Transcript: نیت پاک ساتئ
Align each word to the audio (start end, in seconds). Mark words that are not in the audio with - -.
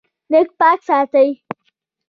نیت 0.31 0.49
پاک 0.59 0.79
ساتئ 0.87 1.29